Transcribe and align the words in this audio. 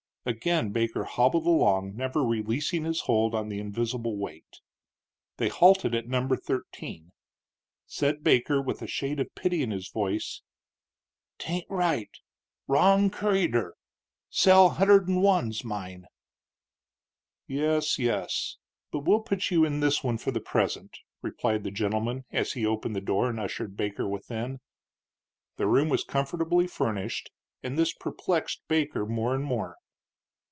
Again 0.23 0.69
Baker 0.71 1.03
hobbled 1.03 1.47
along, 1.47 1.95
never 1.95 2.23
releasing 2.23 2.85
his 2.85 3.01
hold 3.01 3.33
on 3.33 3.49
the 3.49 3.57
invisible 3.57 4.17
weight. 4.19 4.59
They 5.37 5.49
halted 5.49 5.95
at 5.95 6.07
No. 6.07 6.27
13. 6.29 7.11
Said 7.87 8.23
Baker, 8.23 8.61
with 8.61 8.83
a 8.83 8.87
shade 8.87 9.19
of 9.19 9.33
pity 9.33 9.63
in 9.63 9.71
his 9.71 9.89
voice, 9.89 10.43
"'Taint 11.39 11.65
right. 11.71 12.11
Wrong 12.67 13.09
curryder. 13.09 13.73
Cell 14.29 14.69
hunder'd'n 14.69 15.21
one's 15.23 15.65
mine." 15.65 16.05
"Yes, 17.47 17.97
yes; 17.97 18.57
but 18.91 18.99
we'll 18.99 19.21
put 19.23 19.49
you 19.49 19.65
in 19.65 19.79
this 19.79 20.03
one 20.03 20.19
for 20.19 20.29
the 20.29 20.39
present," 20.39 20.99
replied 21.23 21.63
the 21.63 21.71
gentleman, 21.71 22.25
as 22.29 22.51
he 22.53 22.63
opened 22.63 22.95
the 22.95 23.01
door 23.01 23.27
and 23.31 23.39
ushered 23.39 23.75
Baker 23.75 24.07
within. 24.07 24.59
The 25.55 25.65
room 25.65 25.89
was 25.89 26.03
comfortably 26.03 26.67
furnished, 26.67 27.31
and 27.63 27.75
this 27.75 27.91
perplexed 27.93 28.61
Baker 28.67 29.07
more 29.07 29.33
and 29.33 29.43
more. 29.43 29.77